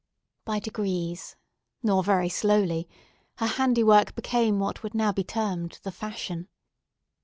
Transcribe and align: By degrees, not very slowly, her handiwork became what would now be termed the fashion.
By 0.45 0.57
degrees, 0.57 1.35
not 1.83 2.05
very 2.05 2.27
slowly, 2.27 2.89
her 3.37 3.45
handiwork 3.45 4.15
became 4.15 4.57
what 4.57 4.81
would 4.81 4.95
now 4.95 5.11
be 5.11 5.23
termed 5.23 5.79
the 5.83 5.91
fashion. 5.91 6.49